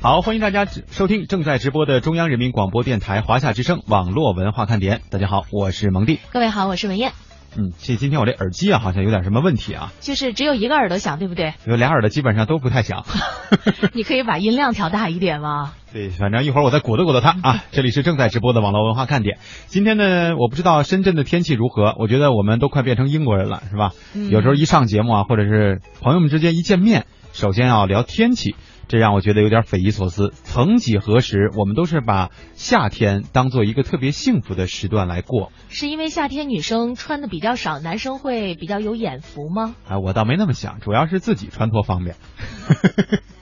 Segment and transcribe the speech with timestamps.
[0.00, 5.00] 好，欢迎大家收听正在直播的中央人民广播电台华夏之声网络文化看点。
[5.10, 6.20] 大家好，我是蒙蒂。
[6.30, 7.10] 各位好，我是文艳。
[7.56, 9.92] 嗯，这今天我这耳机啊，好像有点什么问题啊。
[9.98, 11.54] 就是只有一个耳朵响，对不对？
[11.66, 13.04] 有俩耳朵基本上都不太响。
[13.92, 15.72] 你可以把音量调大一点吗？
[15.92, 17.64] 对，反正一会儿我再鼓捣鼓捣它啊。
[17.72, 19.38] 这里是正在直播的网络文化看点。
[19.66, 23.90] 今天呢，我不知道深圳的天气如何，我觉得我们都快变成英国人了，是吧？
[24.14, 28.54] 嗯有时候一上节目啊，或者是朋友们之间一见面，首先要聊天气。
[28.88, 30.32] 这让我觉得有点匪夷所思。
[30.32, 35.52] 曾几何时，我们都是把夏天当做一个特别幸福的时段来过。
[35.68, 39.76] 是因为夏天女生穿的比较少，男生会比较有眼福吗？
[39.86, 42.16] 啊，我倒没那么想，主要是自己穿脱方便。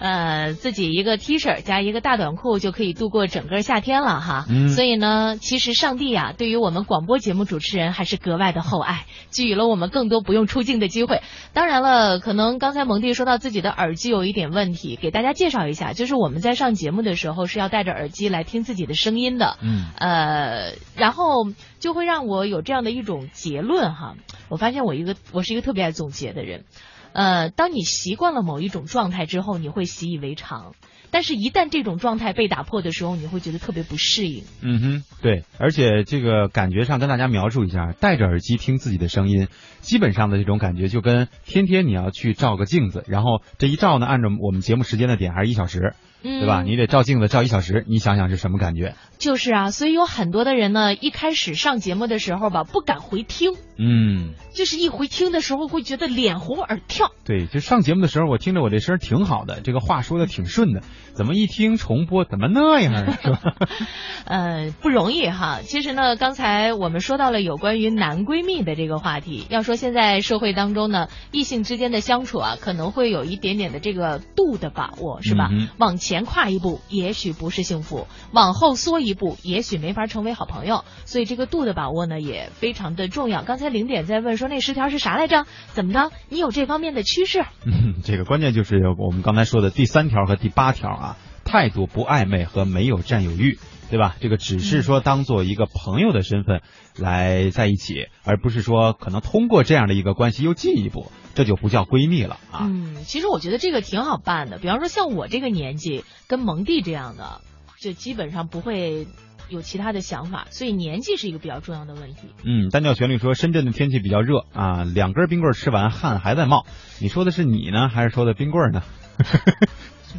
[0.00, 4.46] 呃，自己一个 T 恤加一个大短裤就可以度过整个夏天了哈。
[4.48, 11.20] 嗯所以呢，其实上帝啊，对于我们广播节目主持人还是格外的厚爱，给予了我们更多不用出镜的机会。
[11.52, 19.58] 当然了，可能刚才蒙蒂说到自己的耳机有一点问题，给大家介绍一下，就是我们在上节目的时候是要戴着耳机来听自己的声音的。
[19.60, 21.44] 嗯呃，然后
[21.78, 24.14] 就会让我有这样的一种结论哈。
[24.48, 26.64] 我发现我一个我是一个特别爱总结的人。
[27.12, 30.74] 呃，当你习惯了某一种状态之后，你会习以为常。
[31.12, 34.44] 但是，一旦这种状态被打破的时候，你会觉得特别不适应。
[34.60, 39.48] 嗯哼，对，而且这个感觉上跟大家描述一下，戴着耳机听自己的声音，
[39.80, 46.62] 基本上的这种感觉就跟天天你要去照个镜子，然后这一照呢，按照我们节目时间的点还是一小时，嗯，对吧？
[46.62, 48.94] 你得照镜子照一小时，你想想是什么感觉？
[49.18, 57.10] 就是啊，所以有很多的人呢，一开始上节目的时候吧，不敢回听，嗯，就是一回听的时候会觉得脸红耳跳。
[57.24, 60.82] 对，就上节目的时候，我听着我这声挺好的，这个话说的挺顺的，
[61.12, 63.16] 怎么一听重播怎么那样啊？
[63.22, 63.40] 是吧？
[64.24, 65.60] 呃，不容易哈。
[65.62, 69.46] 其实呢，刚才我们说到了有关于男闺蜜的这个话题。
[69.50, 75.48] 要说现在社会当中呢，异性之间的相处啊，可能会有一点点的这个度的把握，是吧？
[75.52, 80.84] 嗯往前前跨一步，也许不是幸福；往后缩一步，也许没法成为好朋友。
[81.04, 83.44] 所以这个度的把握呢，也非常的重要。
[83.44, 85.46] 刚才零点在问说那十条是啥来着？
[85.72, 86.10] 怎么着？
[86.28, 87.44] 你有这方面的趋势？
[87.64, 93.60] 嗯， 这个关键就是我们刚才说的第三条和第八条啊，态度不暧昧和没有占有欲，
[93.90, 94.16] 对吧？
[94.20, 96.62] 这个只是说当做一个朋友的身份
[96.96, 102.60] 来在一起，而不是说可能通过这样的一个关系又进一步，这就不叫闺蜜了啊。
[102.62, 104.58] 嗯，其实我觉得这个挺好办的。
[104.58, 107.40] 比方说像我这个年纪，跟蒙蒂这样的，
[107.80, 109.08] 就基本上不会
[109.48, 112.28] 有其他的想法，所以年纪是一个比较重要的问题。
[112.44, 116.64] 嗯，单调旋律说深圳的天气比较热啊，两根冰棍吃完 汗还在冒，
[117.00, 118.82] 你说的是你呢，还是说的冰棍呢？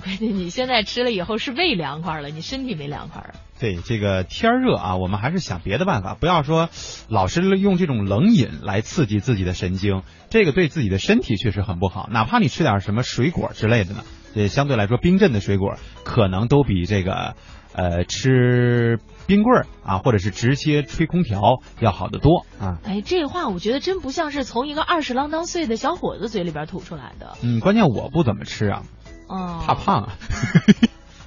[0.03, 3.32] 关键你现在吃了以后是胃凉快了，你身体没凉快啊。
[3.61, 6.69] 对这个天儿热啊，我们还是想别的办法，不要说
[7.07, 10.01] 老是用这种冷饮来刺激自己的神经，
[10.31, 12.09] 这个对自己的身体确实很不好。
[12.11, 17.35] 哪怕你吃点什么水果之类的呢，这相对来说冰镇的水果可能都比这个
[17.73, 22.79] 呃吃冰棍儿啊，或者是直接吹空调要好得多啊。
[22.83, 27.38] 哎，这话我觉得真不像是从一个二十郎当岁的小伙子嘴里边吐出来的。
[27.43, 28.81] 嗯，关键我不怎么吃啊，
[29.28, 30.13] 哦，怕胖啊。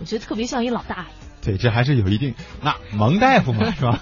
[0.00, 1.24] 我觉得特别像一老大爷。
[1.44, 2.34] 对，这还是有一定。
[2.62, 4.00] 那蒙大夫嘛， 是吧？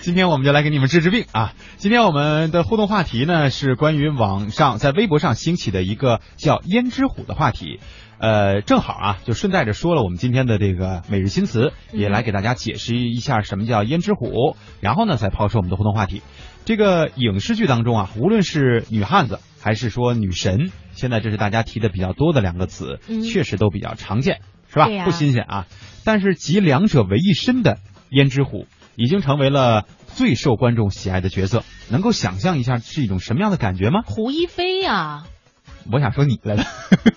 [0.00, 1.52] 今天我们就来给你们治治病啊！
[1.76, 7.80] 今天我们的互动话题呢是关于网上在微博上兴起的一个叫“胭脂虎”的话题。
[8.18, 16.22] 呃，正好啊，就顺带着说了我们今天的这个每日新词，也来给大家解释一下什么叫胭脂虎，然后呢再抛出我们的互动话题。
[16.64, 24.40] 这个影视剧当中啊，无论是女汉子还是说女神，现在这是大家提的比较多的两个词，嗯确实都比较常见，
[24.72, 24.88] 是吧？
[25.04, 25.66] 不新鲜啊。
[26.04, 27.78] 但是集两者为一身的
[28.10, 28.66] 胭脂虎，
[28.96, 31.62] 已经成为了最受观众喜爱的角色。
[31.90, 34.00] 能够想象一下是一种什么样的感觉吗？
[34.06, 35.24] 胡一菲呀、
[35.92, 36.64] 我想说你来了，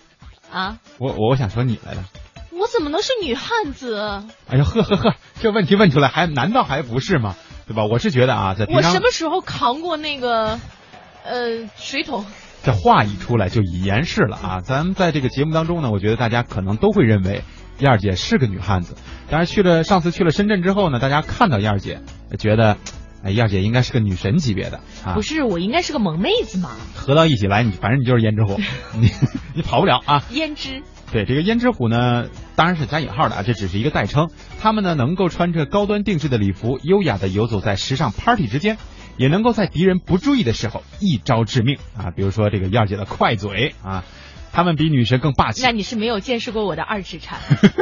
[0.52, 2.06] 啊，我我我想说你来了。
[2.52, 4.24] 我怎么能是女汉子？
[4.50, 7.36] 哎呀呵呵呵，这问题问出来还难道还不是吗？
[7.68, 7.86] 对吧？
[7.86, 10.59] 我是觉得啊，在我什么时候扛过那个
[11.24, 12.25] 呃水桶？
[12.63, 14.62] 这话一出来就已言事了啊！
[14.62, 17.44] 咱们在这个节目当中呢，我觉得大家可能都会认为
[17.80, 18.95] 燕儿姐是个女汉子。
[19.30, 22.00] 当然去了上次去了深圳之后呢，大家看到燕儿姐，
[22.39, 22.77] 觉得
[23.21, 25.21] 哎燕儿姐应该是个女神级别的啊不。
[25.21, 28.57] 是，我应该是个萌妹子嘛，合到一起来，你反正你就是胭脂虎，
[28.98, 29.09] 你
[29.54, 30.24] 你跑不了啊！
[30.31, 30.83] 胭脂。
[31.12, 34.30] 对这个胭脂虎呢，当然是加引号的啊，这只是一个代称。
[34.62, 38.77] 他们呢能够穿着高端定制的礼服，优雅的游走在时尚 party 之间，
[39.18, 42.12] 也能够在敌人不注意的时候一招致命啊。
[42.15, 44.04] 比如说这个燕儿姐的快嘴啊，
[44.51, 47.39] 他们比女神更霸气那，你是没有见识过我的二指禅。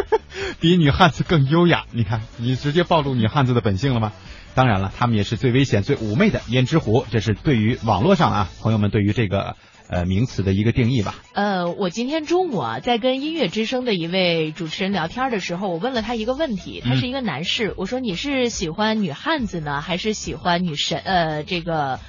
[0.60, 1.86] 比女汉子更优雅。
[1.92, 4.12] 你看，你直接暴露女汉子的本性了吗？
[4.54, 7.06] 当然了，他们也是最危险、最妩媚的胭脂狐。
[7.10, 9.56] 这是对于网络上啊朋友们对于这个
[9.92, 11.16] 呃名词的一个定义吧。
[11.34, 21.00] 呃，我今天中午啊，在跟音乐之声的一位主持人聊天的时候，我问了他一个问题，他是一个男士，我说你是喜欢女汉子呢，还是喜欢女神？
[21.00, 22.00] 呃，这个。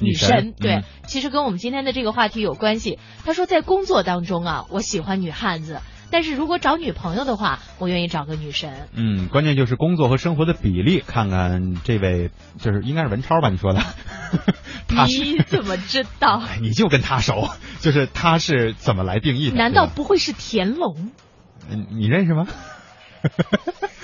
[0.00, 3.00] 女神对，嗯其实跟我们今天的这个话题有关系。
[3.24, 8.88] 他说，在工作当中啊，我喜欢女汉子，但是如果找女朋友的话，我愿意找个女神。
[8.92, 13.50] 嗯，关键就是工作和生活的比例，看看这位就是应该是文超吧？
[13.50, 13.80] 你说的，
[14.88, 16.38] 他你怎么知道？
[16.48, 17.48] 哎你就跟他熟，
[17.80, 19.56] 就是他是怎么来定义的？
[19.56, 21.10] 难道不会是田龙？
[21.70, 22.46] 嗯你认识吗？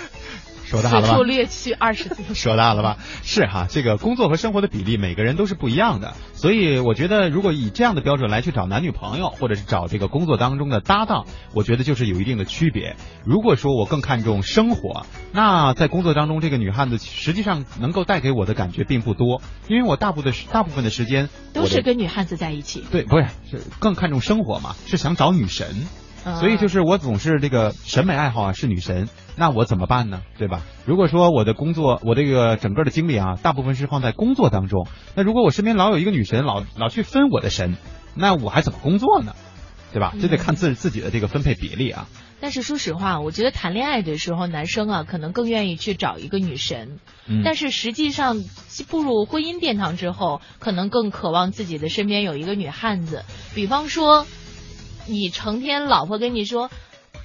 [0.80, 1.22] 说大了吧此处？
[1.22, 2.34] 略去二十字。
[2.34, 2.98] 说大了吧？
[3.22, 12.96] 是哈，这个工作和生活的比例，每个人都是不一样的，所以我觉得，如果以这样的标准来去找男女朋友，或者是找这个工作当中的搭档，我觉得就是有一定的区别。
[13.24, 25.66] 如果说我更看重生活，那在工作当中，这个女汉子实际上能够带给我的感觉并不多，因为我大部分的大部分的时间都是跟女汉子在一起，对，不是是更看重生活嘛，是想找女神。
[26.24, 30.22] 嗯所以就是我总是这个审美爱好啊是女神，那我怎么办呢？
[30.38, 30.62] 对吧？
[30.86, 37.76] 如果说我的工作，我这个整个的精力啊，大部分是放在工作当中，那如果我身边老有一个女神，老老去分我的神，
[38.14, 39.34] 那我还怎么工作呢？
[39.92, 40.12] 对吧？
[40.20, 42.08] 这得看自自己的这个分配比例啊。
[42.40, 48.42] 但是说实话，我觉得谈恋爱的时候，男生啊可能更愿意去找一个女神，嗯，但是实际上
[48.88, 53.24] 步入婚姻殿堂之后，可能更渴望自己的身边有一个女汉子。
[53.54, 54.26] 比方说，
[55.06, 56.70] 你成天老婆跟你说：“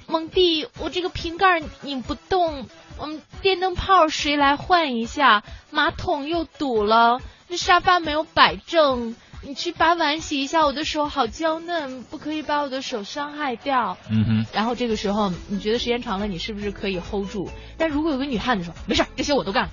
[0.06, 2.66] 蒙弟，我这个瓶盖拧不动，
[2.98, 5.42] 我们电灯泡谁来换一下？
[5.70, 13.96] 马桶又堵了，那沙发没有摆正。”你去把碗洗一下，我的手好娇嫩，不可以把我的手伤害掉。
[14.10, 17.48] 嗯哼，然后这个时候，你觉得时间长了，你是不是可以 hold 住？
[17.78, 19.70] 但如果有个女汉子说没事儿，这些我都干了，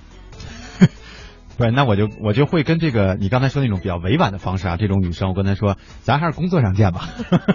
[1.58, 7.08] 不是，那我就我就会跟这个你刚才说那种比较委婉的方式啊，这种女生我跟她说，咱还是工作上见吧。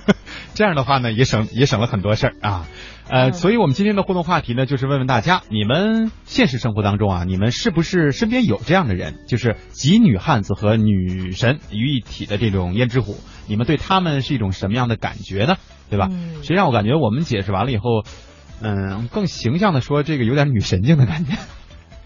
[0.54, 2.68] 这样的话呢，也省也省了很多事儿啊。
[3.08, 13.16] 呃，嗯所以我们今天的互动话题呢，就是问问大家，你们现实生活当中啊，你们是不是身边有这样的人，就是集女汉子和女神于一体的这种胭脂虎？
[13.48, 15.56] 你们对他们是一种什么样的感觉呢？
[15.90, 16.10] 对吧？
[16.12, 18.04] 嗯实际上我感觉我们解释完了以后，
[18.62, 21.38] 嗯，更形象的说，这个有点女神经的感觉。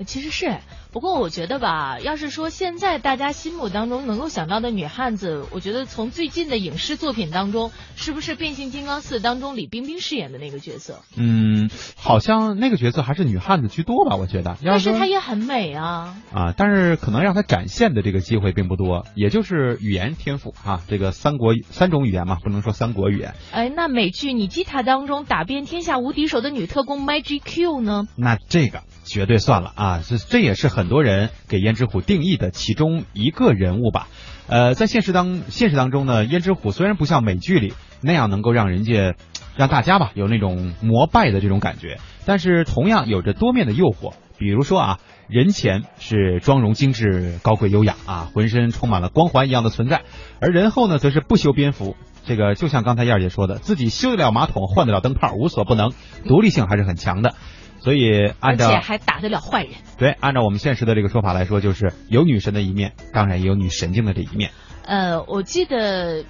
[0.06, 0.58] 其实是，
[0.92, 11.02] 不过我觉得吧，要是说现在大家心目当中能够想到的女汉子，我觉得从最近的影视作品当中，是不是《变形金刚四》当中李冰冰饰演的那个角色？
[11.16, 14.58] 嗯，好像那个角色还是女汉子居多吧，我觉得。
[14.62, 16.16] 要但是她也很美啊。
[16.34, 23.36] 啊，但是可能让她展现的这个机会并不多，也就是语言天赋啊，这个三国三种语言嘛，不能说三国语言。
[23.52, 28.08] 哎，那美剧《你吉他》当中打遍天下无敌手的女特工 Magic Q 呢？
[28.16, 34.08] 那这个绝对算了啊，这这也是很多人给胭脂虎定义的其中一个人物吧。
[34.48, 39.16] 呃，在现实当现实当中呢，胭脂虎虽然不像美剧里那样能够让人家
[39.56, 41.98] 让大家吧有那种膜拜的这种感觉，
[42.28, 44.14] 但是同样有着多面的诱惑。
[44.38, 50.04] 比如说啊，人前是妆容精致、高贵优雅啊，浑身充满了光环一样的存在，
[50.40, 51.96] 而人后呢，则是不修边幅。
[52.28, 55.92] 这个就像刚才燕儿姐说的，自己修得了马桶，换得了灯泡，无所不能，
[56.28, 57.34] 独立性还是很强的。
[57.80, 59.74] 所以而按照且还打得了坏人。
[59.98, 64.52] 对，按照我们现实的这个说法来说，就是有女神的一面，当然也有女神经的这一面。
[64.86, 66.24] 呃，我记得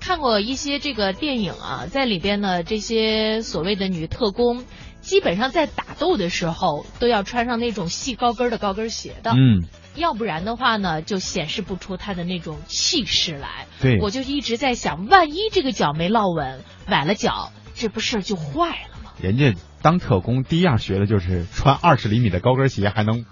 [0.00, 4.64] 看过一些这个电影啊，在里边呢，这些所谓的女特工，
[5.00, 13.66] 基本上在打斗的时候都要穿上那种细高跟的高跟鞋的，嗯，要不然的话呢，就显示不出她的那种气势来。
[13.80, 18.91] 对，我就一直在想，万一这个脚没落稳，崴了脚，这不事儿就坏了吗？
[19.20, 23.24] 人家当特工第一样学的就是穿二十厘米的高跟鞋，还能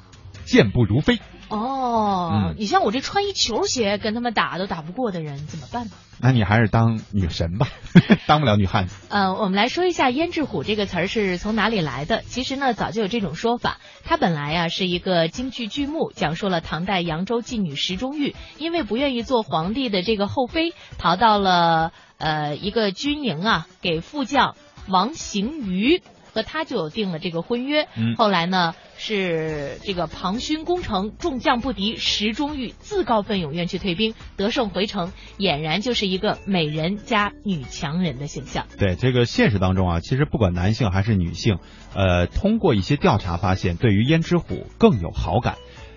[0.45, 1.19] 健步如飞。
[1.49, 5.91] 哦，嗯你像我这穿一球鞋跟他们打都打不过的人，怎么办呢？
[6.21, 7.67] 那你还是当女神吧，
[8.29, 8.95] 当不了女汉子。
[9.09, 12.23] 呃，我们来说一下“胭脂虎”这个词儿是从哪里来的。
[12.23, 13.79] 其实呢，早就有这种说法。
[14.05, 24.55] 它本来啊、是一个京剧剧目，讲述了唐代扬州妓女石中玉因为不愿意做皇帝的这个后妃，逃到了呃一个军营啊，给副将
[24.91, 26.03] 王行瑜。
[26.33, 38.67] 和他就有定了这个婚约，嗯后来呢是这个庞勋攻城，众将不敌，石中玉自告奋勇愿去退兵，得胜回城，俨然就是一个美人加女强人的形象。
[38.79, 41.59] 对这个现实当中啊，其实不管男性还是女性，
[41.97, 45.57] 呃，通过一些调查发现，对于胭脂虎更有好感。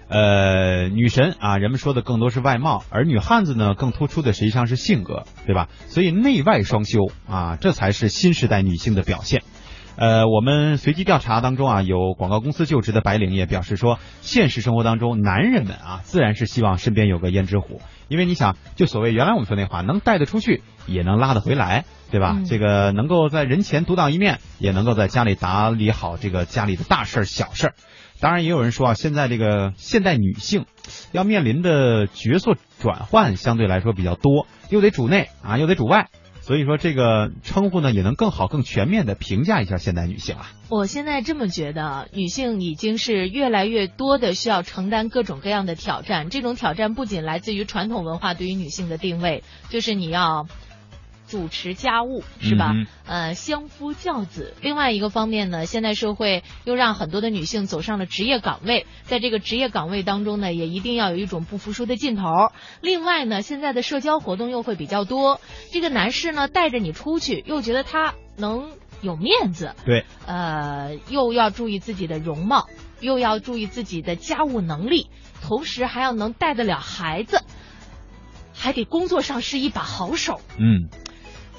[0.10, 5.70] 呃，女神啊，人们说的更多是外貌，而女汉子呢，更突出的实际上是性格，对吧？
[5.88, 9.42] 所以内外双修啊，这才是新时代女性的表现。
[9.96, 22.34] 呃，我们随机调查当中啊，有广告公司就职的白领也表示说，现实生活当中，男人们啊，自然是希望身边有个胭脂虎，因为你想，就所谓原来我们说那话，能带得出去，也能拉得回来，对吧？
[22.38, 27.74] 嗯这个能够在人前独当一面，也能够在家里打理好这个家里的大事儿、小事儿。
[28.24, 30.66] 当然，也有人说啊，现在这个现代女性
[31.12, 36.08] 要面临的角色转换相对来说比较多，又得主内啊，又得主外。
[36.40, 40.52] 所以说，这个称呼呢，也能更好、更全面的评价一下现代女性啊。
[40.70, 46.30] 我现在这么觉得，女性已经是越来越多的需要承担各种各样的挑战。
[46.30, 50.48] 这种挑战不仅来自于传统文化对于女性的定位，就是你要
[51.34, 52.74] 主持家务，是吧？
[52.76, 54.54] 嗯呃，相夫教子。
[54.62, 62.24] 另外一个方面呢，现代社会又让很多的女性走上了职业岗位，在这个职业岗位当中呢，也一定要有一种不服输的劲头。
[62.82, 68.70] 另外呢，现在的社交活动又会比较多，这个男士呢带着你出去，又觉得他能
[69.02, 72.68] 有面子，对，呃，又要注意自己的容貌，
[73.00, 75.10] 又要注意自己的家务能力，
[75.42, 77.42] 同时还要能带得了孩子，
[78.54, 80.40] 还得工作上是一把好手。
[80.60, 80.88] 嗯，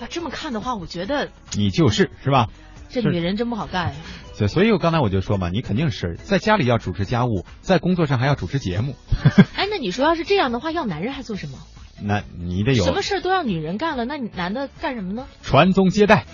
[0.01, 2.49] 要这么看的话，我觉得你就是是吧？
[2.91, 3.95] 是这女人真不好干呀。
[4.35, 8.95] 所所以我刚才我就说嘛，你肯定是在家里要主持家务，在工作上还要主持节目，
[9.55, 11.59] 哎，那你说要是这样的话，要男人还做什么？
[12.03, 15.27] 那你得有什么事儿都让女人干了，那你男的干什么呢？
[15.43, 16.25] 传宗接代。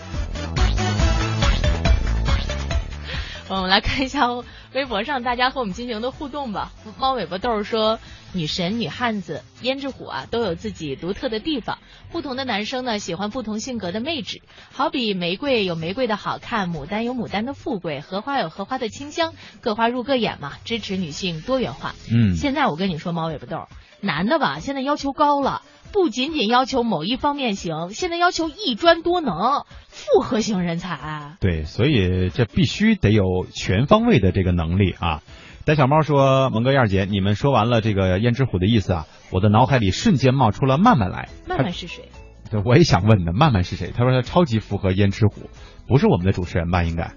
[3.57, 4.29] 我们来看一下
[4.75, 6.71] 微博上大家和我们进行的互动吧。
[7.01, 7.99] 猫尾巴豆儿说
[8.33, 11.79] ：“女神、女汉子、胭脂虎啊，都有自己独特的地方。
[12.13, 14.41] 不同的男生呢，喜欢不同性格的妹纸。
[14.71, 20.53] 好比玫瑰有玫瑰的好看，牡丹有牡丹的富贵，荷花有荷花的清香，各花入各眼嘛。
[20.65, 21.97] 支持女性多元化。
[22.09, 23.69] 嗯，现在我跟你说，猫尾巴豆儿，
[24.01, 29.65] 男的吧，现在要求高了，不仅仅要求某一方面行，现在要求一专多能，
[30.01, 31.37] 复合型人才。
[31.41, 35.23] 对，所以这必须得有全方位的这个能力啊。
[35.67, 41.29] 戴小猫说：“蒙哥燕儿姐，你们说完了这个胭脂虎的意思啊，我的脑海里瞬间冒出了曼曼来。
[41.47, 42.09] 曼曼是谁？
[42.51, 43.93] 对，我也想问呢，曼曼是谁？
[43.95, 45.51] 他说他超级符合胭脂虎，
[45.87, 46.83] 不是我们的主持人吧？
[46.83, 47.13] 应该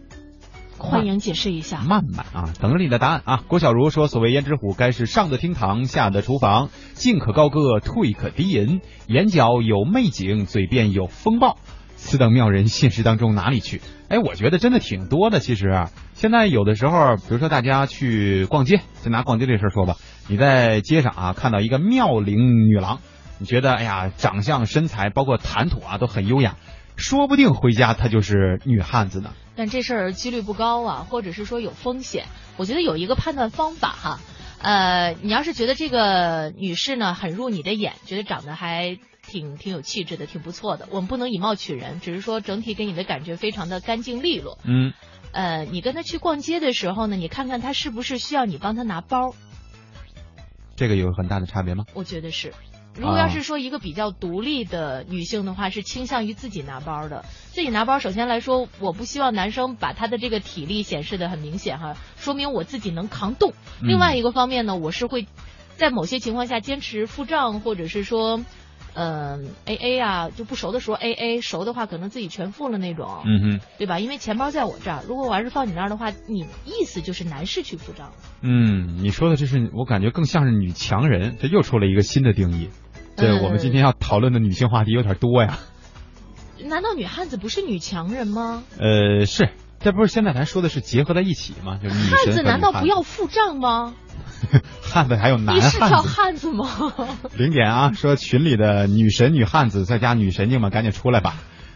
[0.78, 1.82] 欢迎解释一下。
[1.82, 3.44] 曼曼啊，等着你的答案啊。
[3.48, 11.58] 郭小茹说：所谓胭脂虎，该是上的厅堂，下的厨房，进可高歌，退可低吟，眼角有媚景，嘴边有风暴。
[12.04, 13.82] 此等妙人，现实当中哪里去？
[14.10, 15.40] 哎，我觉得真的挺多的。
[15.40, 19.96] 其实啊，现在有的时候，比如说大家去逛街，就拿逛街这事儿说吧，
[20.28, 23.00] 你在街上啊看到一个妙龄女郎，
[23.40, 26.58] 你觉得哎呀，长相、身材，包括谈吐啊，都很优雅，
[26.98, 29.32] 说不定回家她就是女汉子呢。
[29.56, 32.26] 但这事儿几率不高啊，或者是说有风险。
[32.58, 34.20] 我觉得有一个判断方法哈，
[34.62, 44.60] 呃，你要是觉得这个女士呢很入你的眼，觉得长得还挺挺有气质的，挺不错的，我们不能以貌取人，只是说整体给你的感觉非常的干净利落。
[44.64, 44.94] 嗯，
[45.32, 49.34] 呃，你跟他去逛街的时候呢，你看看他是不是需要你帮他拿包，
[50.76, 51.86] 这个有很大的差别吗？
[51.94, 52.54] 我觉得是。
[52.96, 57.26] 如果要是说一个比较独立的女性的话，是倾向于自己拿包的。
[57.52, 63.54] 自己拿包，首先来说，我不希望男生把他的这个体力显示的很明显哈，说明我自己能扛动。
[63.82, 65.26] 嗯另外一个方面呢，我是会
[65.76, 68.42] 在某些情况下坚持付账，或者是说，
[68.96, 73.60] 嗯、A A 啊，就不熟的时候 A A，熟的话可能自己全付了那种，嗯哼。
[73.78, 74.00] 对吧？
[74.00, 78.12] 因为钱包在我这儿，如果我要是放你那儿的话，你意思就是男士去付账。
[78.42, 82.70] 嗯，你说的这是我感觉更像是女强人，这又出了一个新的定义。
[83.16, 85.60] 这呃我们今天要讨论的女性话题有点多呀。
[86.66, 88.64] 难道女汉子不是女强人吗？
[88.80, 89.50] 呃，是，
[89.84, 91.78] 这不是现在咱说的是结合在一起吗？
[91.82, 93.94] 就是女神和女汉子难道不要付账吗？
[94.82, 96.52] 汉子还有男你是条汉子？
[96.52, 96.68] 吗？
[97.38, 101.36] 零点啊，说群里的女神、女汉子再加女神经们赶紧出来吧！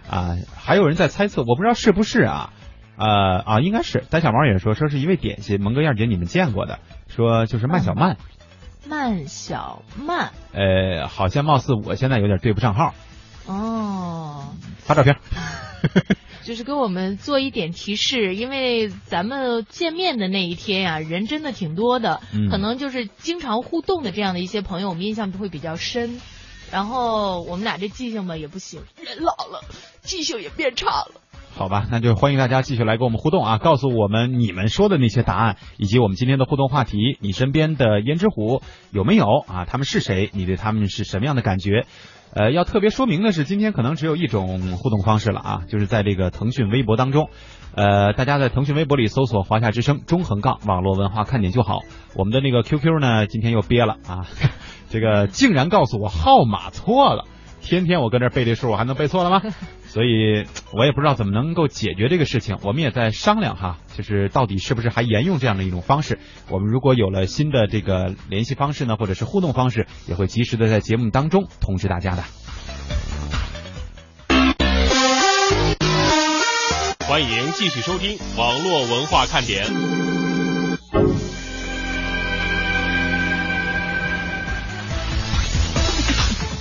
[0.10, 2.54] 啊，还有人在猜测，我不知道是不是啊？
[2.98, 4.04] 呃啊，应该是。
[4.10, 8.18] 单小毛也说，说是一位点心，蒙哥燕姐你们见过的，说就是曼小曼。
[8.90, 12.94] 曼小曼呃，好像貌似我现在有点对不上号，
[13.48, 14.46] 哦，
[14.80, 15.18] 发照片。
[16.48, 26.22] 就是给我们做一点提示，因为咱们见面的那一天呀、人真的挺多的，嗯可能就是经常互动的这样的一些朋友，我们印象都会比较深。
[26.72, 29.66] 然后我们俩这记性吧也不行，人老了，
[30.04, 31.20] 记性也变差了。
[31.54, 38.62] 好吧，那就欢迎大家继续来跟我们互动啊，告诉我们你们说的那些答案，以及我们今天的互动话题，你身边的胭脂虎
[38.92, 39.66] 有没有啊？
[39.66, 40.30] 他们是谁？
[40.32, 41.86] 你对他们是什么样的感觉？
[42.34, 47.30] 呃，要特别说明的是，今天可能只有一种互动方式了啊，就是在这个腾讯微博当中，
[47.74, 51.80] 呃，大家在腾讯微博里搜索“华夏之声”中横杠网络文化看点就好。
[52.16, 54.28] 我们的那个 QQ 呢，今天又憋了啊，
[54.90, 57.26] 这个竟然告诉我号码错了。
[57.60, 59.42] 天天我跟这背这数，我还能背错了吗？
[59.98, 62.60] 所以我也不知道怎么能够解决这个事情。
[62.62, 66.20] 我们也在商量哈，就是到底是不是还沿用这样的一种方式。
[66.50, 72.24] 我们如果有了新的这个联系方式呢，或者是互动方式，也会及时的在节目当中通知大家的。
[77.08, 79.66] 欢迎继续收听网络文化看点。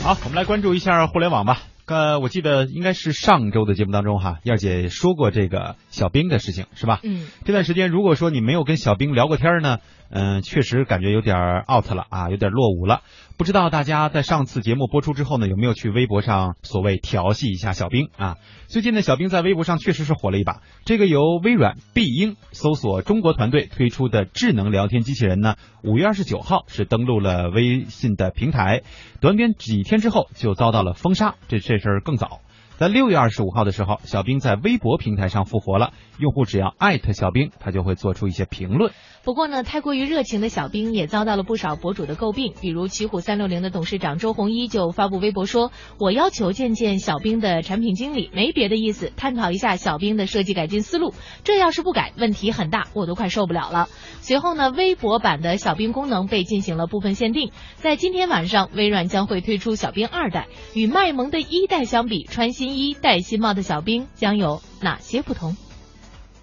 [0.03, 1.66] 好，我们来关注一下互联网吧。
[1.87, 7.01] 呃，我记得应该是上周的节目当中哈，燕姐说过这个小兵的事情，是吧？
[7.03, 7.27] 嗯。
[7.45, 9.79] 这段时间如果说你没有跟小兵聊过天呢？
[10.09, 11.37] 嗯，确实感觉有点
[11.69, 13.01] out 了啊，有点落伍了。
[13.37, 18.37] 不知道大家在上次节目播出之后呢，有没有去微博上所谓调戏一下小兵啊？
[18.69, 20.61] 最近呢，小兵在微博上确实是火了一把。
[20.85, 28.83] 这个由微软必应搜索中国团队推出的智能聊天机器人呢，五月二十九号是登录了微信的平台，
[29.21, 31.35] 短短几天之后就遭到了封杀。
[31.49, 32.43] 这这事儿更早。
[32.79, 35.95] 在六月二十五号的时候，小兵在微博平台上复活了。
[36.19, 38.93] 用户只要艾特小兵，他就会做出一些评论。
[39.25, 42.53] 不过呢，太过于热情的小兵也遭到了不少博主的诟病。
[42.61, 51.15] 比如奇虎三六零的董事长周鸿祎就发布微博说：“我要求见见小兵的产品经理，没别的意思，探讨一下小兵的设计改进思路。
[51.45, 53.89] 这要是不改，问题很大，我都快受不了了。”
[54.21, 57.53] 随后呢，微博版的小兵功能被进行了部分限定。
[57.77, 62.66] 在今天晚上，微软将会推出小兵二代，与卖萌的一代相比，穿新。
[62.67, 65.57] 新衣戴新帽的小兵将有哪些不同？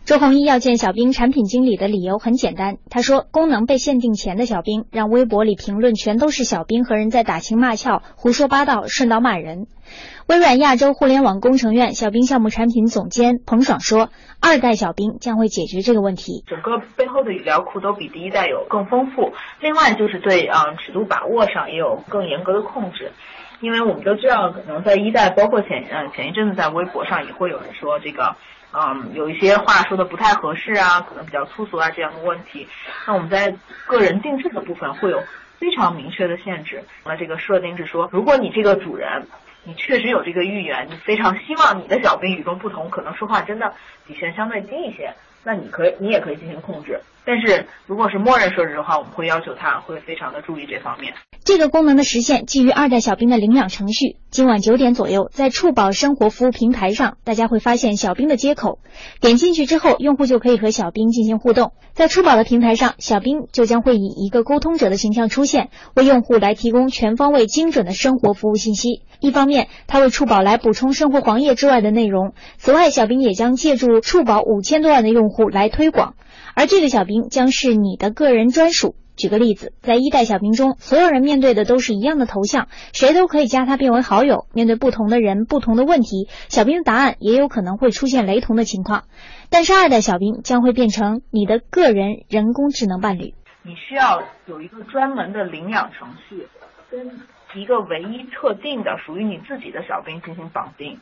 [0.05, 9.67] 周鸿祎要见小兵产品经理的理由很简单，他说功能被限定前的小兵让微博里评论全都是小兵和人在打情骂俏、胡说八道，顺道骂人。
[10.27, 16.45] 微软亚洲互联网工程院小兵项目产品总监彭爽说，二代小兵将会解决这个问题。
[16.47, 23.11] 整个背后的语料库都比第一代有更丰富，另外就是对嗯尺度把握上也有更严格的控制。
[23.63, 28.35] 因为我们都知道，可能在一代，包括前嗯前一阵子在微博上也会有人说这个，
[28.73, 32.67] 嗯有一些话说的不太合适啊，可能比较粗俗啊这样的问题。
[33.07, 33.55] 那我们在
[33.87, 35.23] 个人定制的部分会有
[35.59, 36.83] 非常明确的限制。
[37.05, 39.27] 那这个设定是说，如果你这个主人，
[39.63, 43.73] 你确实有这个意愿，你非常希望你的小兵与众不同，可能说话真的
[44.05, 45.13] 底线相对低一些，
[45.45, 46.99] 那你可以你也可以进行控制。
[47.25, 51.13] 但是如果是默认设置的话，我们会要求他会非常的注意这方面。
[51.45, 54.15] 这个功能的实现基于二代小兵的领养程序。
[54.29, 58.79] 今晚九点左右，在触宝生活服务平台上，大家会发现小兵的接口。
[59.19, 61.73] 点进去之后，用户就可以和小兵进行互动。
[61.93, 69.03] 在触宝的平台上，小兵就将会以一个沟通者的形象出现，为用户来提供全方位、精准的生活服务信息。
[69.19, 72.33] 一方面，他为触宝来补充生活黄页之外的内容。
[72.57, 76.15] 此外，小兵也将借助触宝五千多万的用户来推广，
[76.55, 78.95] 而这个小兵将是你的个人专属。
[79.15, 84.47] 举个例子，在一代小兵中，所有人面对的都是一样的头像，谁都可以加他变为好友。
[84.55, 89.03] 面对不同的人、不同的问题，小兵的答案也有可能会出现雷同的情况。
[89.51, 96.47] 但是二代小兵将会变成你的个人人工智能伴侣，你需要有一个专门的领养程序，
[96.89, 97.21] 跟
[97.53, 100.99] 一个唯一特定的属于你自己的小兵进行绑定。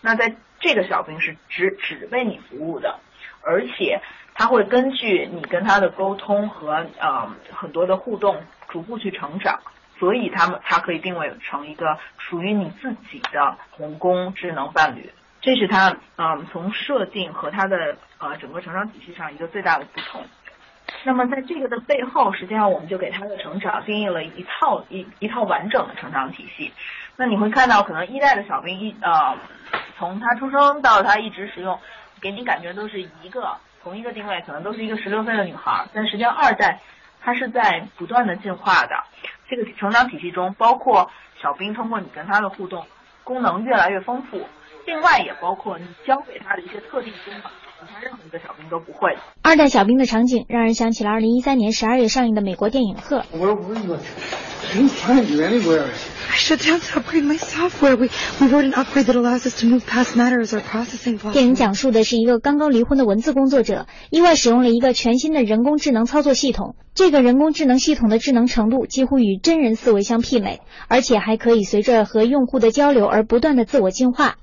[0.00, 3.00] 那在这个小兵是只只为你服务的，
[3.42, 4.00] 而且。
[4.38, 9.58] 他会根据你跟他的沟通和呃很多的互动，逐步去成长，
[9.98, 20.24] 所以他们他可以定位成一个属于你自己的人工智能伴侣，这是它嗯从设定和它的呃整个成长体系上一个最大的不同。
[21.02, 26.72] 那么在这个的背后，实际上我们就给他的成长定义了一套一一套完整的成长体系。
[27.16, 29.36] 那你会看到，可能一代的小兵一呃
[29.98, 31.76] 从他出生到他一直使用，
[32.20, 33.56] 给你感觉都是一个。
[33.82, 36.80] 同一个定位可能都是一个十六岁的女孩，但实际上二代
[37.20, 39.04] 它是在不断的进化的。
[39.48, 41.10] 这个成长体系中，包括
[41.40, 42.86] 小兵通过你跟他的互动，
[43.24, 44.46] 功能越来越丰富。
[44.84, 47.42] 另外也包括你教给他的一些特定功能，
[47.80, 49.16] 其他任何一个小兵都不会。
[49.40, 53.18] 二代小兵的场景让人想起了二零一三年十二月上映的美国电影《鹤》。
[54.72, 55.84] Can't find you anywhere.
[55.84, 57.96] I shut down to upgrade my software.
[57.96, 58.10] We
[58.40, 61.32] we wrote an upgrade that allows us to move past matter as our processing.
[61.32, 66.74] 电影讲述的是一个刚刚离婚的文字工作者，意外使用了一个全新的人工智能操作系统。
[66.94, 74.34] 这个人工智能系统的智能程度几乎与真人思维相媲美，而且还可以随着和用户的交流而不断的自我进化。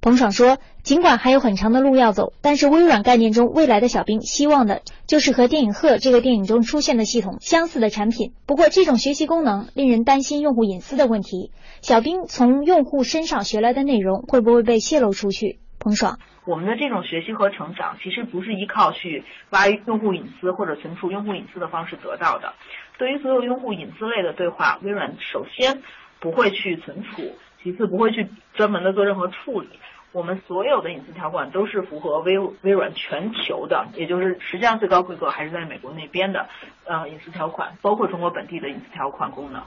[0.00, 8.32] 彭爽说：“尽管还有很长的路要走，但是微软概念中未来的小兵希望的就是和电影《鹤》这个电影中出现的系统相似的产品。
[8.46, 11.50] 不过，这种学习功能令人担心用户隐私的问题。
[11.82, 22.54] 小兵从用户身上学来的内容会不会被泄露出去？”彭爽：“我们的这种学习和成长其实不是依靠去挖用户隐私或者存储用户隐私的方式得到的。
[22.98, 25.82] 对于所有用户隐私类的对话，微软首先
[26.20, 27.22] 不会去存储。”
[27.62, 29.68] 其次不会去专门的做任何处理。
[30.10, 36.48] 我们所有的隐私条款都是符合微微软全球的，也就是实际上最高规格还是在美国那边的，
[36.86, 39.62] 呃，隐私条款，包括中国本地的隐私条款功能。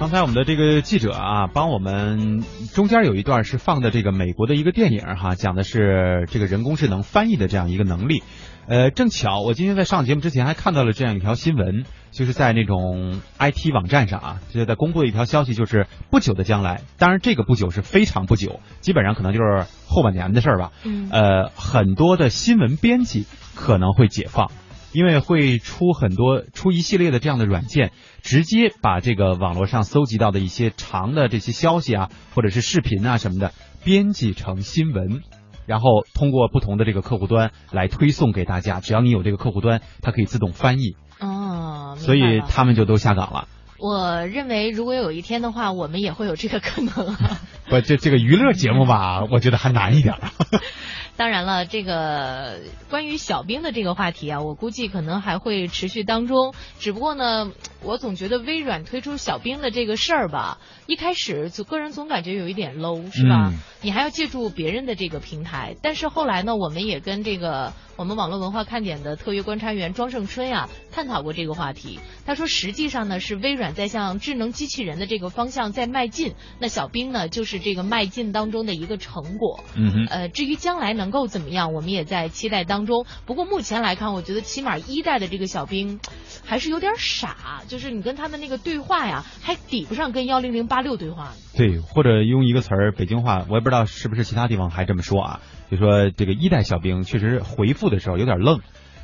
[0.00, 2.40] 刚才我们的这个记者啊，帮我们
[2.74, 8.24] 中间有一段是放的这个美国的一个电影哈，讲的是这个人工智能翻译的这样一个能力。
[8.66, 20.70] 呃，正巧我今天在上节目之前还看到了这样一条新闻，就是在那种 IT 网站上啊，就在公布的一条消息，就是不久的将来，当然这个不久是非常不久，基本上可能就是后半年的事儿吧。
[20.84, 21.08] 嗯。
[21.10, 24.52] 呃，很多的新闻编辑可能会解放。
[24.94, 35.22] 因为会出很多出一系列的这样的软件，直接把这个网络上搜集到的一些长的这些消息啊，或者是视频啊什么的，编辑成新闻，
[35.64, 38.80] 然后通过不同的这个客户端来推送给大家。
[38.80, 40.94] 只要你有这个客户端，它可以自动翻译。
[41.22, 43.48] 哦，所以他们就都下岗了。
[43.78, 46.92] 我认为，如果有一天的话，我们也会有这个可能。
[47.68, 50.14] 不，这这个娱乐节目吧，我觉得还难一点。
[51.16, 56.54] 当然了，这个关于小兵的这个话题啊，我估计可能还会持续当中。
[56.78, 63.52] 只不过呢，我总觉得微软推出小兵的这个事儿吧，一开始就个人总感觉有一点 low，是吧？
[63.82, 65.76] 你还要借助别人的这个平台。
[65.82, 72.00] 但是后来呢，我们也跟这个我们网络文化看点的特约观察员庄胜春呀探讨过这个话题。
[72.24, 76.34] 他说，实际上呢是微软在向智能机器人的这个方向在迈进。
[76.58, 79.62] 那小兵呢，就是这个迈进当中的一个成果。
[79.74, 80.06] 嗯哼。
[80.06, 83.06] 呃，至于将来能够怎么样，我们也在期待当中。
[83.26, 85.98] 不过目前来看，我觉得起码一代的这个小兵
[86.46, 91.32] 还是有点傻，就是你跟他的那个对话呀，还抵不上跟幺零零八六对话。
[91.56, 95.40] 对，或者用一个词儿，北京话，我也不知道是不是其他地方还这么说啊，
[95.72, 98.60] 就说这个一代小兵确实回复的时候有点愣。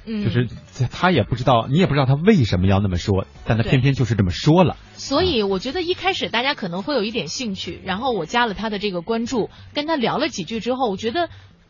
[0.08, 0.48] 就是
[0.90, 4.78] 他也不知道，你也不知道他为什么要那么说，但他偏偏就是这么说了。
[4.94, 11.28] 所以我觉得一开始大家可能会有一点兴趣，然后我加了他的这个关注，跟他聊了几句之后，我觉得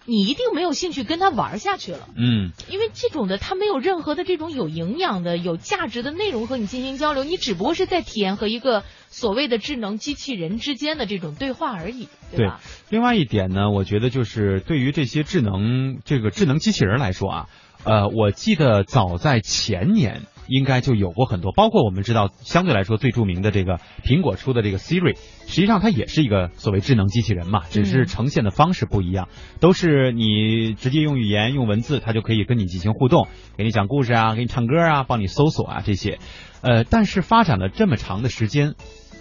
[0.09, 2.09] 你一定没有兴趣跟他玩下去了。
[2.17, 12.61] 嗯，因为这种的他没有任何的这种有营养的、有价值的内容和你进行交流，你只不过是在体验和一个所谓的智能机器人之间的这种对话而已，对吧？
[12.89, 17.47] 另外一点呢，我觉得就是对于这些智能这个智能机器人来说啊。
[17.85, 29.29] 呃，我记得早在前年应该就有过很多，包括我们知道相对来说最著名的这个苹果出的这个 Siri，实际上它也是一个所谓智能机器人嘛，只是呈现的方式不一样，
[29.61, 36.19] 都是你直接用语言用文字，它就可以跟你进行互动，给你讲故事啊，给你唱歌啊，帮你搜索啊这些，
[36.63, 38.75] 呃，但是发展了这么长的时间。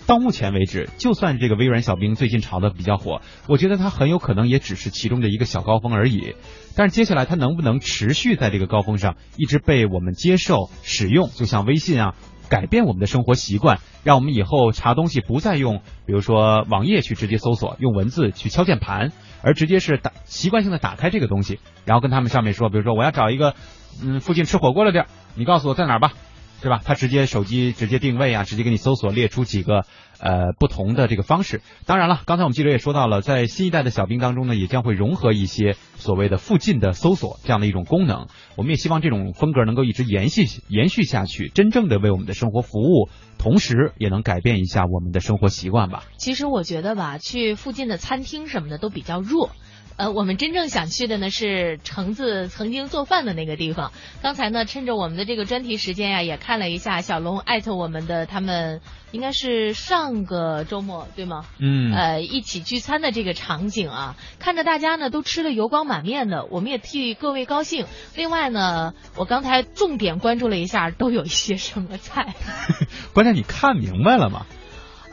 [0.08, 6.34] 到目前为止，就算这个微软小兵最近炒的比较火，我觉得它很有可能也只是其中的一个小高峰而已。
[6.78, 11.30] 但是接下来它能不能持续在这个高峰上一直被我们接受使用？
[11.36, 12.16] 就像微信啊，
[12.48, 23.56] 改变我们的生活习惯，让我们以后查东西不再用，比如说网页去直接搜索，用文字去敲键盘，而直接是打习惯性的打开这个东西，然后跟他们上面说，比如说我要找一个
[24.02, 26.14] 嗯附近吃火锅的地儿，你告诉我在哪儿吧。
[26.62, 26.82] 对吧？
[26.84, 29.86] 他直接手机直接定位啊，直接给你搜索，列出几个
[30.20, 31.62] 呃不同的这个方式。
[31.86, 38.28] 当然了，刚才我们记者也说到了，在新一代的小兵当中呢，也将会融合一些所谓的附近的搜索这样的一种功能。
[38.56, 46.04] 我们也希望这种风格能够一直延续延续下去，真正的为我们的生活服务，同时也能改变一下我们的生活习惯吧。
[46.18, 49.52] 其实我觉得吧，去附近的餐厅什么的都比较弱。
[49.98, 53.92] 呃，我们真正想去的呢是橙子曾经做饭的那个地方。
[54.22, 58.82] 刚才呢，趁着我们的这个专题时间呀，也看了一下小龙艾特我们的他们，
[59.12, 61.46] 应该是上个周末对吗？
[61.58, 61.92] 嗯。
[61.96, 67.88] 呃，一起聚餐的这个场景啊，看着大家呢都吃的油光满面的，我们也替各位高兴。
[68.16, 72.36] 另外呢，我刚才重点关注了一下，都有一些什么菜。
[73.16, 74.46] 关键你看明白了吗？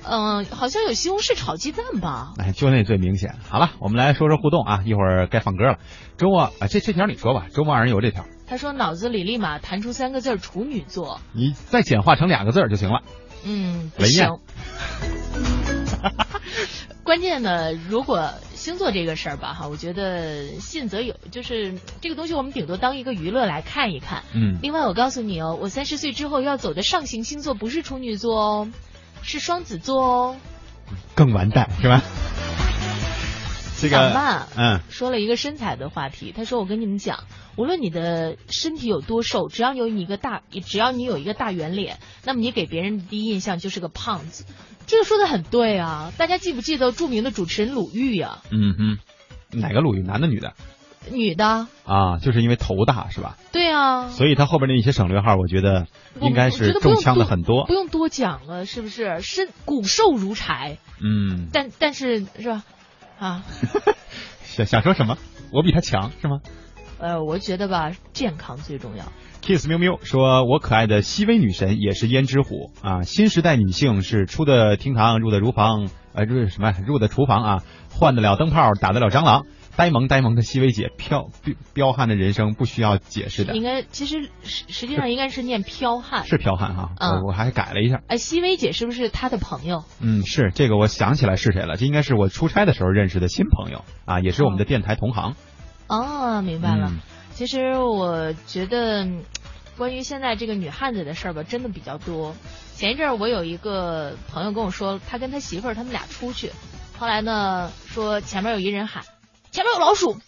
[0.06, 2.34] 嗯，好像有西红柿炒鸡蛋吧？
[2.38, 3.36] 哎，就那最明显。
[3.48, 5.78] 好了，我们来说说互动啊，一会儿该放歌了。
[6.16, 8.24] 周末啊，这这条你说吧，周末二人游这条。
[8.46, 11.20] 他说脑子里立马弹出三个字处女座。
[11.32, 13.00] 你再简化成两个字就行了。
[13.44, 14.28] 嗯，雷燕。
[17.02, 24.22] 关键呢，如果星座这个事儿吧，哈，我觉得信则有，就是这个东西我们顶多当一个娱乐来看一看。
[24.34, 24.58] 嗯。
[24.62, 28.68] 另外，我告诉你哦，我三十岁之后要走的上行星座不是处女座哦。
[29.24, 30.36] 是双子座哦，
[31.14, 32.02] 更完蛋是吧？
[33.80, 36.32] 这个嗯，说了一个身材的话题。
[36.34, 37.24] 他说：“我跟你们讲，
[37.56, 44.46] 无论你的身体有多瘦，只要有你一个大，只要你有一个大圆脸，那么你给别人的第一印象就是个胖子。”
[44.86, 46.12] 这个说的很对啊！
[46.16, 48.42] 大家记不记得著名的主持人鲁豫呀？
[48.50, 48.98] 嗯哼，
[49.58, 50.02] 哪个鲁豫？
[50.02, 50.54] 男的女的？
[51.12, 53.36] 女的啊，就是因为头大是吧？
[53.52, 55.86] 对啊，所以他后边那一些省略号，我觉得
[56.20, 57.66] 应该是中枪的很多。
[57.66, 59.20] 不用多讲了，是不是？
[59.20, 60.78] 身骨瘦如柴。
[61.02, 61.48] 嗯。
[61.52, 62.64] 但但是是吧？
[63.18, 63.42] 啊。
[64.44, 65.18] 想想说什么？
[65.52, 66.38] 我比他强是吗？
[66.98, 69.04] 呃，我觉得吧，健康最重要。
[69.42, 76.72] Kiss 喵喵说：“我可爱的熹微女神也是胭脂虎啊，新时代女性是出的厅堂，入的厨房，呃，入什么？
[76.86, 79.44] 入的厨房啊，换得了灯泡，打得了蟑螂。
[79.76, 81.30] 呆萌呆萌的西薇姐，彪
[81.72, 83.54] 彪悍的人生不需要解释的。
[83.56, 86.92] 应该其实实实际上应该是念彪悍，是彪悍哈。
[86.98, 88.00] 嗯，我还改了一下。
[88.06, 89.84] 哎，西薇姐是不是他的朋友？
[90.00, 95.34] 嗯，是这个，我想起来是谁了，这应该是我出差的时候认识的新朋友啊，也是我们的电台同行。
[95.88, 96.92] 哦，明白了。
[97.32, 99.08] 其实我觉得。”
[99.76, 102.36] 关于现在这个女汉子的事儿吧，真的比较多。
[102.76, 106.52] 前一阵儿我有一个朋友跟我说，他跟他媳妇儿他们俩出去，
[106.96, 109.02] 后来呢说前面有一人喊
[109.54, 110.18] 前面有老鼠，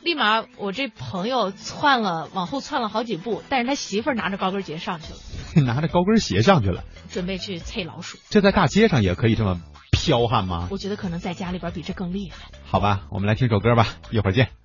[0.00, 5.18] 立马我这朋友窜了往后窜了好几步，但是他媳妇儿拿着高跟鞋上去了，
[5.66, 8.16] 拿着高跟鞋上去了，准备去踩老鼠。
[8.28, 10.68] 这在大街上也可以这么彪悍吗？
[10.70, 12.52] 我觉得可能在家里边比这更厉害。
[12.64, 14.59] 好吧，我们来听首歌吧，一会儿见。